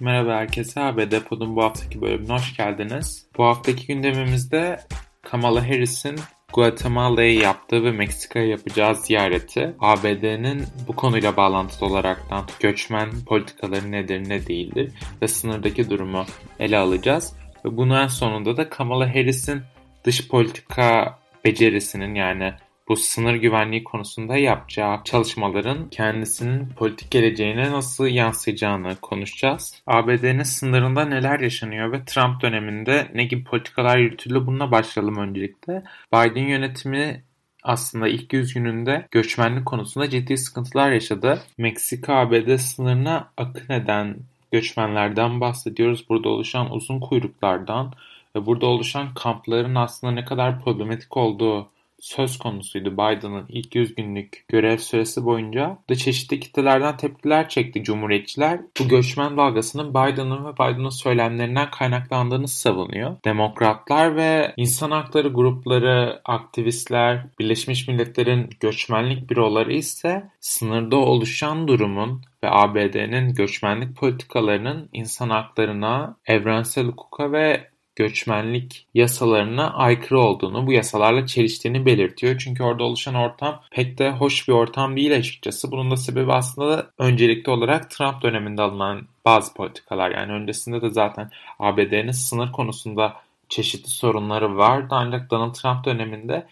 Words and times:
Merhaba 0.00 0.34
herkese. 0.34 0.80
ABD 0.80 1.20
Pod'un 1.20 1.56
bu 1.56 1.62
haftaki 1.62 2.00
bölümüne 2.00 2.32
hoş 2.32 2.56
geldiniz. 2.56 3.26
Bu 3.38 3.44
haftaki 3.44 3.86
gündemimizde 3.86 4.80
Kamala 5.22 5.68
Harris'in 5.68 6.16
Guatemala'ya 6.52 7.32
yaptığı 7.32 7.84
ve 7.84 7.90
Meksika'ya 7.90 8.46
yapacağı 8.46 8.94
ziyareti, 8.94 9.74
ABD'nin 9.80 10.64
bu 10.88 10.96
konuyla 10.96 11.36
bağlantılı 11.36 11.88
olaraktan 11.88 12.44
göçmen 12.60 13.10
politikaları 13.26 13.92
nedir 13.92 14.28
ne 14.28 14.46
değildir 14.46 14.92
ve 15.22 15.28
sınırdaki 15.28 15.90
durumu 15.90 16.24
ele 16.58 16.78
alacağız. 16.78 17.36
Ve 17.64 17.76
bunun 17.76 17.94
en 18.02 18.08
sonunda 18.08 18.56
da 18.56 18.68
Kamala 18.68 19.08
Harris'in 19.08 19.62
dış 20.04 20.28
politika 20.28 21.18
becerisinin 21.44 22.14
yani 22.14 22.54
bu 22.88 22.96
sınır 22.96 23.34
güvenliği 23.34 23.84
konusunda 23.84 24.36
yapacağı 24.36 25.04
çalışmaların 25.04 25.90
kendisinin 25.90 26.68
politik 26.68 27.10
geleceğine 27.10 27.72
nasıl 27.72 28.06
yansıyacağını 28.06 28.96
konuşacağız. 28.96 29.82
ABD'nin 29.86 30.42
sınırında 30.42 31.04
neler 31.04 31.40
yaşanıyor 31.40 31.92
ve 31.92 32.04
Trump 32.04 32.42
döneminde 32.42 33.10
ne 33.14 33.24
gibi 33.24 33.44
politikalar 33.44 33.98
yürütüldü 33.98 34.46
bununla 34.46 34.70
başlayalım 34.70 35.16
öncelikle. 35.16 35.82
Biden 36.12 36.48
yönetimi 36.48 37.22
aslında 37.62 38.08
ilk 38.08 38.32
yüz 38.32 38.54
gününde 38.54 39.06
göçmenlik 39.10 39.66
konusunda 39.66 40.10
ciddi 40.10 40.38
sıkıntılar 40.38 40.90
yaşadı. 40.90 41.42
Meksika-ABD 41.58 42.58
sınırına 42.58 43.32
akın 43.36 43.74
eden 43.74 44.16
göçmenlerden 44.52 45.40
bahsediyoruz. 45.40 46.08
Burada 46.08 46.28
oluşan 46.28 46.72
uzun 46.72 47.00
kuyruklardan 47.00 47.92
ve 48.36 48.46
burada 48.46 48.66
oluşan 48.66 49.14
kampların 49.14 49.74
aslında 49.74 50.12
ne 50.12 50.24
kadar 50.24 50.60
problematik 50.60 51.16
olduğu 51.16 51.68
söz 52.00 52.38
konusuydu 52.38 52.92
Biden'ın 52.92 53.46
ilk 53.48 53.74
100 53.74 53.94
günlük 53.94 54.44
görev 54.48 54.78
süresi 54.78 55.24
boyunca 55.24 55.78
da 55.90 55.94
çeşitli 55.94 56.40
kitlelerden 56.40 56.96
tepkiler 56.96 57.48
çekti 57.48 57.84
Cumhuriyetçiler. 57.84 58.60
Bu 58.80 58.88
göçmen 58.88 59.36
dalgasının 59.36 59.90
Biden'ın 59.90 60.44
ve 60.44 60.52
Biden'ın 60.52 60.88
söylemlerinden 60.88 61.70
kaynaklandığını 61.70 62.48
savunuyor. 62.48 63.16
Demokratlar 63.24 64.16
ve 64.16 64.54
insan 64.56 64.90
hakları 64.90 65.28
grupları, 65.28 66.20
aktivistler, 66.24 67.26
Birleşmiş 67.38 67.88
Milletler'in 67.88 68.50
göçmenlik 68.60 69.30
büroları 69.30 69.72
ise 69.72 70.30
sınırda 70.40 70.96
oluşan 70.96 71.68
durumun 71.68 72.22
ve 72.42 72.50
ABD'nin 72.50 73.34
göçmenlik 73.34 73.96
politikalarının 73.96 74.88
insan 74.92 75.30
haklarına, 75.30 76.16
evrensel 76.26 76.86
hukuka 76.86 77.32
ve 77.32 77.70
göçmenlik 77.96 78.86
yasalarına 78.94 79.74
aykırı 79.74 80.20
olduğunu, 80.20 80.66
bu 80.66 80.72
yasalarla 80.72 81.26
çeliştiğini 81.26 81.86
belirtiyor. 81.86 82.38
Çünkü 82.38 82.62
orada 82.62 82.84
oluşan 82.84 83.14
ortam 83.14 83.62
pek 83.70 83.98
de 83.98 84.10
hoş 84.10 84.48
bir 84.48 84.52
ortam 84.52 84.96
değil 84.96 85.16
açıkçası. 85.16 85.70
Bunun 85.70 85.90
da 85.90 85.96
sebebi 85.96 86.32
aslında 86.32 86.90
öncelikli 86.98 87.50
olarak 87.50 87.90
Trump 87.90 88.22
döneminde 88.22 88.62
alınan 88.62 89.08
bazı 89.24 89.54
politikalar. 89.54 90.10
Yani 90.10 90.32
öncesinde 90.32 90.82
de 90.82 90.90
zaten 90.90 91.30
ABD'nin 91.58 92.12
sınır 92.12 92.52
konusunda 92.52 93.16
çeşitli 93.48 93.90
sorunları 93.90 94.56
vardı. 94.56 94.88
Ancak 94.90 95.30
Donald 95.30 95.54
Trump 95.54 95.84
döneminde 95.84 96.46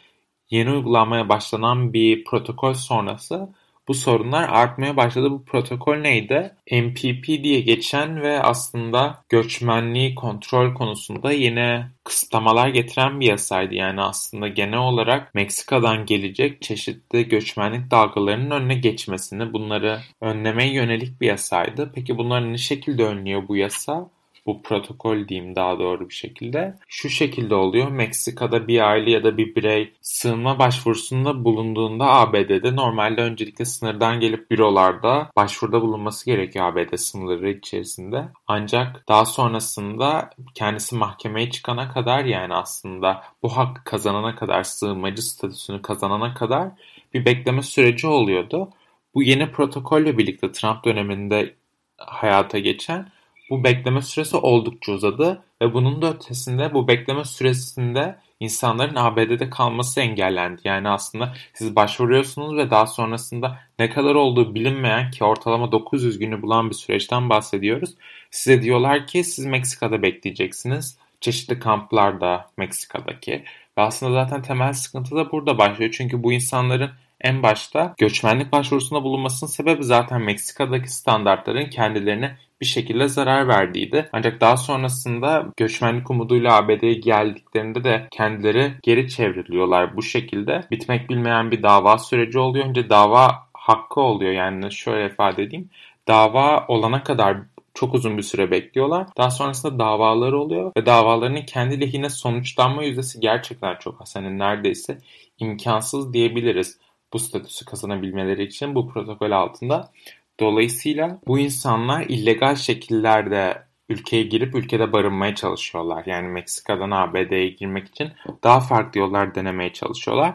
yeni 0.50 0.70
uygulanmaya 0.70 1.28
başlanan 1.28 1.92
bir 1.92 2.24
protokol 2.24 2.74
sonrası 2.74 3.48
bu 3.88 3.94
sorunlar 3.94 4.48
artmaya 4.48 4.96
başladı. 4.96 5.30
Bu 5.30 5.44
protokol 5.44 5.96
neydi? 5.96 6.54
MPP 6.72 7.26
diye 7.26 7.60
geçen 7.60 8.22
ve 8.22 8.42
aslında 8.42 9.24
göçmenliği 9.28 10.14
kontrol 10.14 10.74
konusunda 10.74 11.32
yine 11.32 11.90
kısıtlamalar 12.04 12.68
getiren 12.68 13.20
bir 13.20 13.26
yasaydı. 13.26 13.74
Yani 13.74 14.00
aslında 14.00 14.48
genel 14.48 14.78
olarak 14.78 15.34
Meksika'dan 15.34 16.06
gelecek 16.06 16.62
çeşitli 16.62 17.28
göçmenlik 17.28 17.90
dalgalarının 17.90 18.50
önüne 18.50 18.74
geçmesini, 18.74 19.52
bunları 19.52 20.00
önlemeye 20.20 20.72
yönelik 20.72 21.20
bir 21.20 21.26
yasaydı. 21.26 21.92
Peki 21.94 22.18
bunları 22.18 22.52
ne 22.52 22.58
şekilde 22.58 23.04
önlüyor 23.04 23.48
bu 23.48 23.56
yasa? 23.56 24.10
Bu 24.46 24.62
protokol 24.62 25.28
diyeyim 25.28 25.56
daha 25.56 25.78
doğru 25.78 26.08
bir 26.08 26.14
şekilde. 26.14 26.74
Şu 26.88 27.08
şekilde 27.08 27.54
oluyor. 27.54 27.88
Meksika'da 27.88 28.68
bir 28.68 28.80
aile 28.80 29.10
ya 29.10 29.24
da 29.24 29.36
bir 29.36 29.54
birey 29.54 29.92
sığınma 30.00 30.58
başvurusunda 30.58 31.44
bulunduğunda 31.44 32.06
ABD'de 32.06 32.76
normalde 32.76 33.22
öncelikle 33.22 33.64
sınırdan 33.64 34.20
gelip 34.20 34.50
bürolarda 34.50 35.30
başvuruda 35.36 35.82
bulunması 35.82 36.26
gerekiyor 36.26 36.66
ABD 36.72 36.96
sınırları 36.96 37.50
içerisinde. 37.50 38.28
Ancak 38.46 39.08
daha 39.08 39.24
sonrasında 39.24 40.30
kendisi 40.54 40.96
mahkemeye 40.96 41.50
çıkana 41.50 41.92
kadar 41.92 42.24
yani 42.24 42.54
aslında 42.54 43.22
bu 43.42 43.56
hakkı 43.56 43.84
kazanana 43.84 44.36
kadar 44.36 44.62
sığınmacı 44.62 45.22
statüsünü 45.22 45.82
kazanana 45.82 46.34
kadar 46.34 46.68
bir 47.14 47.24
bekleme 47.24 47.62
süreci 47.62 48.06
oluyordu. 48.06 48.70
Bu 49.14 49.22
yeni 49.22 49.52
protokolle 49.52 50.18
birlikte 50.18 50.52
Trump 50.52 50.84
döneminde 50.84 51.54
hayata 51.98 52.58
geçen 52.58 53.08
bu 53.50 53.64
bekleme 53.64 54.02
süresi 54.02 54.36
oldukça 54.36 54.92
uzadı 54.92 55.42
ve 55.62 55.74
bunun 55.74 56.02
da 56.02 56.14
ötesinde 56.14 56.74
bu 56.74 56.88
bekleme 56.88 57.24
süresinde 57.24 58.18
insanların 58.40 58.96
ABD'de 58.96 59.50
kalması 59.50 60.00
engellendi. 60.00 60.60
Yani 60.64 60.88
aslında 60.88 61.34
siz 61.54 61.76
başvuruyorsunuz 61.76 62.56
ve 62.56 62.70
daha 62.70 62.86
sonrasında 62.86 63.58
ne 63.78 63.90
kadar 63.90 64.14
olduğu 64.14 64.54
bilinmeyen 64.54 65.10
ki 65.10 65.24
ortalama 65.24 65.72
900 65.72 66.18
günü 66.18 66.42
bulan 66.42 66.70
bir 66.70 66.74
süreçten 66.74 67.30
bahsediyoruz. 67.30 67.94
Size 68.30 68.62
diyorlar 68.62 69.06
ki 69.06 69.24
siz 69.24 69.46
Meksika'da 69.46 70.02
bekleyeceksiniz. 70.02 70.98
Çeşitli 71.20 71.58
kamplarda 71.58 72.50
Meksika'daki. 72.56 73.44
Ve 73.78 73.82
aslında 73.82 74.12
zaten 74.12 74.42
temel 74.42 74.72
sıkıntı 74.72 75.16
da 75.16 75.32
burada 75.32 75.58
başlıyor. 75.58 75.94
Çünkü 75.96 76.22
bu 76.22 76.32
insanların 76.32 76.90
en 77.24 77.42
başta 77.42 77.94
göçmenlik 77.98 78.52
başvurusunda 78.52 79.02
bulunmasının 79.02 79.50
sebebi 79.50 79.84
zaten 79.84 80.22
Meksika'daki 80.22 80.92
standartların 80.92 81.70
kendilerine 81.70 82.36
bir 82.60 82.66
şekilde 82.66 83.08
zarar 83.08 83.48
verdiydi. 83.48 84.08
Ancak 84.12 84.40
daha 84.40 84.56
sonrasında 84.56 85.46
göçmenlik 85.56 86.10
umuduyla 86.10 86.56
ABD'ye 86.56 86.94
geldiklerinde 86.94 87.84
de 87.84 88.08
kendileri 88.10 88.72
geri 88.82 89.08
çevriliyorlar 89.08 89.96
bu 89.96 90.02
şekilde. 90.02 90.60
Bitmek 90.70 91.10
bilmeyen 91.10 91.50
bir 91.50 91.62
dava 91.62 91.98
süreci 91.98 92.38
oluyor. 92.38 92.66
Önce 92.66 92.90
dava 92.90 93.48
hakkı 93.54 94.00
oluyor 94.00 94.32
yani 94.32 94.72
şöyle 94.72 95.06
ifade 95.06 95.42
edeyim. 95.42 95.70
Dava 96.08 96.66
olana 96.68 97.02
kadar 97.02 97.36
çok 97.74 97.94
uzun 97.94 98.16
bir 98.16 98.22
süre 98.22 98.50
bekliyorlar. 98.50 99.06
Daha 99.16 99.30
sonrasında 99.30 99.78
davaları 99.78 100.40
oluyor 100.40 100.72
ve 100.76 100.86
davalarının 100.86 101.42
kendi 101.42 101.80
lehine 101.80 102.10
sonuçlanma 102.10 102.84
yüzdesi 102.84 103.20
gerçekten 103.20 103.76
çok 103.76 104.02
az. 104.02 104.16
Hani 104.16 104.38
neredeyse 104.38 104.98
imkansız 105.38 106.12
diyebiliriz 106.12 106.78
bu 107.14 107.18
statüsü 107.18 107.64
kazanabilmeleri 107.64 108.42
için 108.42 108.74
bu 108.74 108.88
protokol 108.88 109.30
altında. 109.30 109.92
Dolayısıyla 110.40 111.18
bu 111.26 111.38
insanlar 111.38 112.02
illegal 112.02 112.56
şekillerde 112.56 113.62
ülkeye 113.88 114.22
girip 114.22 114.54
ülkede 114.54 114.92
barınmaya 114.92 115.34
çalışıyorlar. 115.34 116.02
Yani 116.06 116.28
Meksika'dan 116.28 116.90
ABD'ye 116.90 117.48
girmek 117.48 117.88
için 117.88 118.12
daha 118.42 118.60
farklı 118.60 119.00
yollar 119.00 119.34
denemeye 119.34 119.72
çalışıyorlar. 119.72 120.34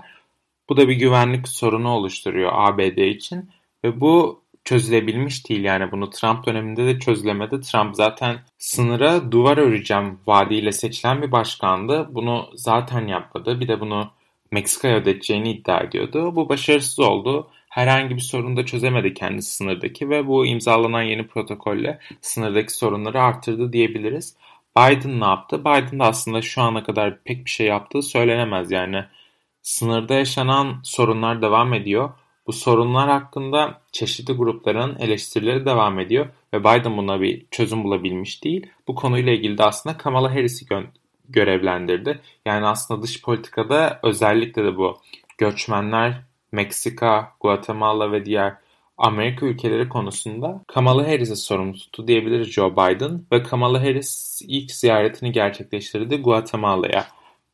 Bu 0.69 0.77
da 0.77 0.87
bir 0.87 0.95
güvenlik 0.95 1.47
sorunu 1.47 1.89
oluşturuyor 1.89 2.51
ABD 2.53 2.97
için 2.97 3.49
ve 3.83 4.01
bu 4.01 4.41
çözülebilmiş 4.63 5.49
değil. 5.49 5.63
Yani 5.63 5.91
bunu 5.91 6.09
Trump 6.09 6.45
döneminde 6.45 6.85
de 6.85 6.99
çözülemedi. 6.99 7.61
Trump 7.61 7.95
zaten 7.95 8.39
sınıra 8.57 9.31
duvar 9.31 9.57
öreceğim 9.57 10.19
vaadiyle 10.27 10.71
seçilen 10.71 11.21
bir 11.21 11.31
başkandı. 11.31 12.09
Bunu 12.11 12.49
zaten 12.53 13.07
yapmadı. 13.07 13.59
Bir 13.59 13.67
de 13.67 13.79
bunu 13.79 14.11
Meksika'ya 14.51 14.95
ödeteceğini 14.95 15.51
iddia 15.51 15.79
ediyordu. 15.79 16.35
Bu 16.35 16.49
başarısız 16.49 16.99
oldu 16.99 17.47
herhangi 17.69 18.15
bir 18.15 18.21
sorunu 18.21 18.57
da 18.57 18.65
çözemedi 18.65 19.13
kendi 19.13 19.41
sınırdaki 19.41 20.09
ve 20.09 20.27
bu 20.27 20.45
imzalanan 20.45 21.01
yeni 21.01 21.27
protokolle 21.27 21.99
sınırdaki 22.21 22.73
sorunları 22.73 23.21
arttırdı 23.21 23.73
diyebiliriz. 23.73 24.35
Biden 24.77 25.19
ne 25.19 25.25
yaptı? 25.25 25.59
Biden 25.59 25.99
da 25.99 26.05
aslında 26.05 26.41
şu 26.41 26.61
ana 26.61 26.83
kadar 26.83 27.23
pek 27.23 27.45
bir 27.45 27.49
şey 27.49 27.67
yaptığı 27.67 28.01
söylenemez. 28.01 28.71
Yani 28.71 29.05
sınırda 29.61 30.13
yaşanan 30.13 30.79
sorunlar 30.83 31.41
devam 31.41 31.73
ediyor. 31.73 32.09
Bu 32.47 32.53
sorunlar 32.53 33.09
hakkında 33.09 33.81
çeşitli 33.91 34.33
grupların 34.33 34.99
eleştirileri 34.99 35.65
devam 35.65 35.99
ediyor 35.99 36.27
ve 36.53 36.59
Biden 36.59 36.97
buna 36.97 37.21
bir 37.21 37.45
çözüm 37.51 37.83
bulabilmiş 37.83 38.43
değil. 38.43 38.67
Bu 38.87 38.95
konuyla 38.95 39.33
ilgili 39.33 39.57
de 39.57 39.63
aslında 39.63 39.97
Kamala 39.97 40.31
Harris'i 40.31 40.65
gö- 40.65 40.87
görevlendirdi. 41.29 42.19
Yani 42.45 42.65
aslında 42.65 43.01
dış 43.01 43.21
politikada 43.21 43.99
özellikle 44.03 44.63
de 44.63 44.77
bu 44.77 44.97
göçmenler 45.37 46.21
Meksika, 46.51 47.31
Guatemala 47.39 48.11
ve 48.11 48.25
diğer 48.25 48.55
Amerika 48.97 49.45
ülkeleri 49.45 49.89
konusunda 49.89 50.61
Kamala 50.67 51.07
Harris'e 51.07 51.35
sorumlu 51.35 51.77
tuttu 51.77 52.07
diyebiliriz 52.07 52.47
Joe 52.47 52.71
Biden 52.71 53.21
ve 53.31 53.43
Kamala 53.43 53.81
Harris 53.81 54.41
ilk 54.47 54.71
ziyaretini 54.71 55.31
gerçekleştirdi 55.31 56.21
Guatemala'ya. 56.21 57.07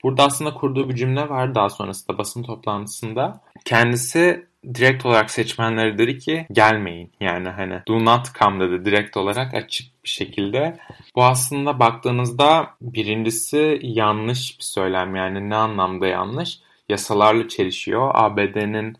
Burada 0.04 0.24
aslında 0.24 0.54
kurduğu 0.54 0.90
bir 0.90 0.96
cümle 0.96 1.30
var 1.30 1.56
daha 1.56 1.70
sonrasında 1.70 2.18
basın 2.18 2.44
toplantısında. 2.44 3.42
Kendisi 3.66 4.48
direkt 4.74 5.06
olarak 5.06 5.32
seçmenlere 5.32 5.98
dedi 5.98 6.18
ki 6.20 6.48
gelmeyin 6.52 7.12
yani 7.20 7.50
hani 7.50 7.82
do 7.88 8.06
not 8.06 8.36
come 8.40 8.70
dedi 8.70 8.86
direkt 8.86 9.18
olarak 9.18 9.54
açık 9.54 10.04
bir 10.04 10.10
şekilde. 10.10 10.78
Bu 11.16 11.24
aslında 11.24 11.80
baktığınızda 11.80 12.70
birincisi 12.82 13.80
yanlış 13.84 14.60
bir 14.60 14.64
söylem 14.64 15.16
yani 15.16 15.50
ne 15.50 15.56
anlamda 15.56 16.08
yanlış? 16.08 16.60
yasalarla 16.90 17.48
çelişiyor. 17.48 18.12
ABD'nin 18.14 18.98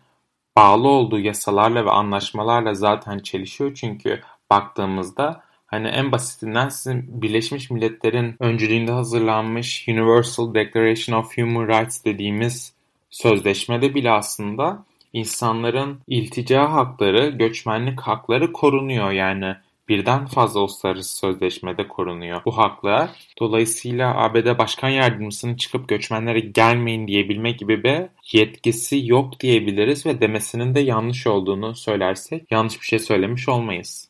bağlı 0.56 0.88
olduğu 0.88 1.18
yasalarla 1.18 1.84
ve 1.84 1.90
anlaşmalarla 1.90 2.74
zaten 2.74 3.18
çelişiyor 3.18 3.74
çünkü 3.74 4.20
baktığımızda 4.50 5.46
Hani 5.66 5.88
en 5.88 6.12
basitinden 6.12 6.68
sizin 6.68 7.22
Birleşmiş 7.22 7.70
Milletler'in 7.70 8.36
öncülüğünde 8.40 8.92
hazırlanmış 8.92 9.88
Universal 9.88 10.54
Declaration 10.54 11.18
of 11.18 11.38
Human 11.38 11.68
Rights 11.68 12.04
dediğimiz 12.04 12.72
sözleşmede 13.10 13.94
bile 13.94 14.10
aslında 14.10 14.84
insanların 15.12 16.00
iltica 16.06 16.72
hakları, 16.72 17.28
göçmenlik 17.28 18.00
hakları 18.00 18.52
korunuyor. 18.52 19.10
Yani 19.10 19.54
birden 19.88 20.26
fazla 20.26 20.60
uluslararası 20.60 21.16
sözleşmede 21.16 21.88
korunuyor 21.88 22.42
bu 22.44 22.58
haklar. 22.58 23.10
Dolayısıyla 23.40 24.16
ABD 24.16 24.58
Başkan 24.58 24.88
Yardımcısının 24.88 25.54
çıkıp 25.54 25.88
göçmenlere 25.88 26.40
gelmeyin 26.40 27.08
diyebilme 27.08 27.50
gibi 27.50 27.84
bir 27.84 28.02
yetkisi 28.32 29.06
yok 29.06 29.40
diyebiliriz 29.40 30.06
ve 30.06 30.20
demesinin 30.20 30.74
de 30.74 30.80
yanlış 30.80 31.26
olduğunu 31.26 31.74
söylersek 31.74 32.52
yanlış 32.52 32.80
bir 32.80 32.86
şey 32.86 32.98
söylemiş 32.98 33.48
olmayız. 33.48 34.08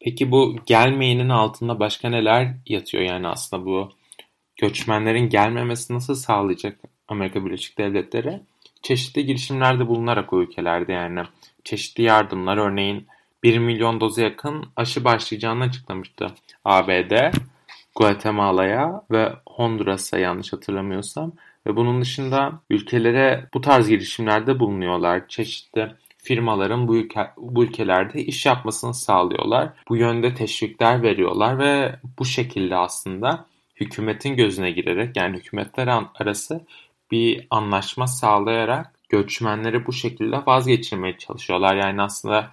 Peki 0.00 0.30
bu 0.30 0.56
gelmeyinin 0.66 1.28
altında 1.28 1.80
başka 1.80 2.08
neler 2.08 2.54
yatıyor 2.66 3.02
yani 3.02 3.28
aslında 3.28 3.66
bu 3.66 3.90
göçmenlerin 4.56 5.28
gelmemesi 5.28 5.94
nasıl 5.94 6.14
sağlayacak 6.14 6.78
Amerika 7.08 7.46
Birleşik 7.46 7.78
Devletleri? 7.78 8.40
Çeşitli 8.82 9.26
girişimlerde 9.26 9.88
bulunarak 9.88 10.32
o 10.32 10.42
ülkelerde 10.42 10.92
yani 10.92 11.22
çeşitli 11.64 12.02
yardımlar 12.02 12.56
örneğin 12.56 13.06
1 13.42 13.58
milyon 13.58 14.00
doza 14.00 14.22
yakın 14.22 14.66
aşı 14.76 15.04
başlayacağını 15.04 15.64
açıklamıştı 15.64 16.26
ABD, 16.64 17.32
Guatemala'ya 17.94 19.02
ve 19.10 19.32
Honduras'a 19.46 20.18
yanlış 20.18 20.52
hatırlamıyorsam. 20.52 21.32
Ve 21.66 21.76
bunun 21.76 22.00
dışında 22.00 22.52
ülkelere 22.70 23.48
bu 23.54 23.60
tarz 23.60 23.88
girişimlerde 23.88 24.60
bulunuyorlar. 24.60 25.28
Çeşitli 25.28 25.92
firmaların 26.18 26.88
bu, 26.88 26.96
ülke, 26.96 27.30
bu 27.36 27.64
ülkelerde 27.64 28.24
iş 28.24 28.46
yapmasını 28.46 28.94
sağlıyorlar. 28.94 29.68
Bu 29.88 29.96
yönde 29.96 30.34
teşvikler 30.34 31.02
veriyorlar 31.02 31.58
ve 31.58 31.96
bu 32.18 32.24
şekilde 32.24 32.76
aslında 32.76 33.46
hükümetin 33.76 34.36
gözüne 34.36 34.70
girerek 34.70 35.16
yani 35.16 35.36
hükümetler 35.36 36.04
arası 36.14 36.60
bir 37.12 37.46
anlaşma 37.50 38.06
sağlayarak 38.06 38.94
göçmenleri 39.08 39.86
bu 39.86 39.92
şekilde 39.92 40.36
vazgeçirmeye 40.46 41.18
çalışıyorlar. 41.18 41.76
Yani 41.76 42.02
aslında 42.02 42.50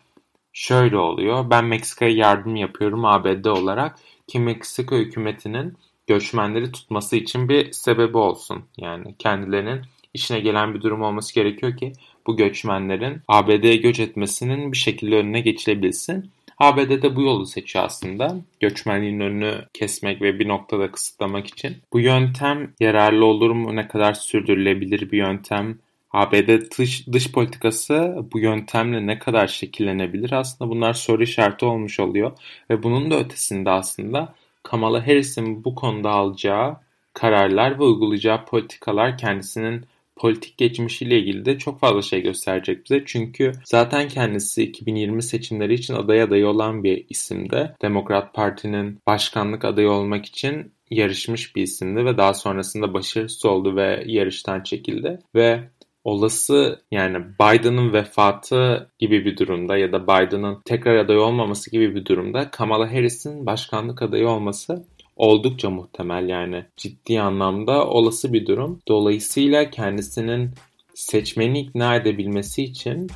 şöyle 0.53 0.97
oluyor. 0.97 1.49
Ben 1.49 1.65
Meksika'ya 1.65 2.11
yardım 2.11 2.55
yapıyorum 2.55 3.05
ABD 3.05 3.45
olarak 3.45 3.99
ki 4.27 4.39
Meksika 4.39 4.95
hükümetinin 4.95 5.77
göçmenleri 6.07 6.71
tutması 6.71 7.15
için 7.15 7.49
bir 7.49 7.71
sebebi 7.71 8.17
olsun. 8.17 8.63
Yani 8.77 9.15
kendilerinin 9.19 9.81
işine 10.13 10.39
gelen 10.39 10.73
bir 10.73 10.81
durum 10.81 11.01
olması 11.01 11.35
gerekiyor 11.35 11.77
ki 11.77 11.93
bu 12.27 12.37
göçmenlerin 12.37 13.21
ABD'ye 13.27 13.75
göç 13.75 13.99
etmesinin 13.99 14.71
bir 14.71 14.77
şekilde 14.77 15.15
önüne 15.15 15.41
geçilebilsin. 15.41 16.31
ABD 16.59 17.01
de 17.01 17.15
bu 17.15 17.21
yolu 17.21 17.45
seçiyor 17.45 17.85
aslında. 17.85 18.35
Göçmenliğin 18.59 19.19
önünü 19.19 19.65
kesmek 19.73 20.21
ve 20.21 20.39
bir 20.39 20.47
noktada 20.47 20.91
kısıtlamak 20.91 21.47
için. 21.47 21.77
Bu 21.93 21.99
yöntem 21.99 22.73
yararlı 22.79 23.25
olur 23.25 23.51
mu? 23.51 23.75
Ne 23.75 23.87
kadar 23.87 24.13
sürdürülebilir 24.13 25.11
bir 25.11 25.17
yöntem? 25.17 25.79
ABD 26.11 26.77
dış, 26.77 27.07
dış 27.07 27.31
politikası 27.31 28.15
bu 28.33 28.39
yöntemle 28.39 29.07
ne 29.07 29.19
kadar 29.19 29.47
şekillenebilir? 29.47 30.31
Aslında 30.31 30.71
bunlar 30.71 30.93
soru 30.93 31.23
işareti 31.23 31.65
olmuş 31.65 31.99
oluyor. 31.99 32.31
Ve 32.69 32.83
bunun 32.83 33.11
da 33.11 33.19
ötesinde 33.19 33.69
aslında 33.69 34.33
Kamala 34.63 35.07
Harris'in 35.07 35.63
bu 35.63 35.75
konuda 35.75 36.09
alacağı 36.09 36.77
kararlar 37.13 37.79
ve 37.79 37.83
uygulayacağı 37.83 38.45
politikalar 38.45 39.17
kendisinin 39.17 39.85
politik 40.19 40.57
geçmişiyle 40.57 41.19
ilgili 41.19 41.45
de 41.45 41.57
çok 41.57 41.79
fazla 41.79 42.01
şey 42.01 42.21
gösterecek 42.21 42.85
bize. 42.85 43.03
Çünkü 43.05 43.51
zaten 43.65 44.07
kendisi 44.07 44.63
2020 44.63 45.23
seçimleri 45.23 45.73
için 45.73 45.93
aday 45.93 46.21
adayı 46.21 46.47
olan 46.47 46.83
bir 46.83 47.05
isimde. 47.09 47.75
Demokrat 47.81 48.33
Parti'nin 48.33 48.99
başkanlık 49.07 49.65
adayı 49.65 49.89
olmak 49.89 50.25
için 50.25 50.71
yarışmış 50.89 51.55
bir 51.55 51.61
isimdi 51.63 52.05
ve 52.05 52.17
daha 52.17 52.33
sonrasında 52.33 52.93
başarısız 52.93 53.45
oldu 53.45 53.75
ve 53.75 54.03
yarıştan 54.05 54.63
çekildi. 54.63 55.19
Ve 55.35 55.63
olası 56.03 56.81
yani 56.91 57.17
Biden'ın 57.41 57.93
vefatı 57.93 58.89
gibi 58.99 59.25
bir 59.25 59.37
durumda 59.37 59.77
ya 59.77 59.91
da 59.91 60.03
Biden'ın 60.03 60.61
tekrar 60.65 60.95
aday 60.95 61.17
olmaması 61.17 61.71
gibi 61.71 61.95
bir 61.95 62.05
durumda 62.05 62.51
Kamala 62.51 62.93
Harris'in 62.93 63.45
başkanlık 63.45 64.01
adayı 64.01 64.27
olması 64.27 64.85
oldukça 65.19 65.69
muhtemel 65.69 66.29
yani 66.29 66.65
ciddi 66.77 67.21
anlamda 67.21 67.87
olası 67.87 68.33
bir 68.33 68.45
durum. 68.45 68.79
Dolayısıyla 68.87 69.69
kendisinin 69.69 70.51
seçmeni 70.93 71.59
ikna 71.59 71.95
edebilmesi 71.95 72.63
için 72.63 73.07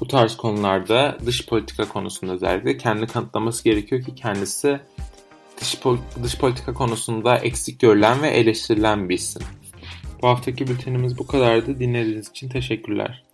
bu 0.00 0.06
tarz 0.06 0.36
konularda 0.36 1.18
dış 1.26 1.46
politika 1.46 1.88
konusunda 1.88 2.32
özellikle 2.32 2.76
kendi 2.76 3.06
kanıtlaması 3.06 3.64
gerekiyor 3.64 4.02
ki 4.02 4.14
kendisi 4.14 4.80
dış, 5.60 5.78
dış 6.22 6.38
politika 6.38 6.74
konusunda 6.74 7.36
eksik 7.36 7.80
görülen 7.80 8.22
ve 8.22 8.28
eleştirilen 8.28 9.08
bir 9.08 9.14
isim. 9.14 9.42
Bu 10.22 10.28
haftaki 10.28 10.66
bültenimiz 10.66 11.18
bu 11.18 11.26
kadardı. 11.26 11.80
Dinlediğiniz 11.80 12.30
için 12.30 12.48
teşekkürler. 12.48 13.29